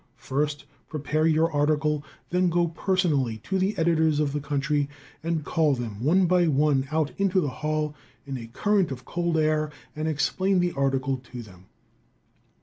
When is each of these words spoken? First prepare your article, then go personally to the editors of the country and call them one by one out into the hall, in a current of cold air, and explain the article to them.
First 0.17 0.65
prepare 0.89 1.27
your 1.27 1.51
article, 1.51 2.03
then 2.31 2.49
go 2.49 2.69
personally 2.69 3.37
to 3.43 3.59
the 3.59 3.77
editors 3.77 4.19
of 4.19 4.33
the 4.33 4.39
country 4.39 4.89
and 5.21 5.45
call 5.45 5.75
them 5.75 6.03
one 6.03 6.25
by 6.25 6.47
one 6.47 6.87
out 6.91 7.11
into 7.19 7.39
the 7.39 7.49
hall, 7.49 7.93
in 8.25 8.35
a 8.35 8.47
current 8.47 8.89
of 8.91 9.05
cold 9.05 9.37
air, 9.37 9.69
and 9.95 10.07
explain 10.07 10.59
the 10.59 10.71
article 10.71 11.17
to 11.17 11.43
them. 11.43 11.65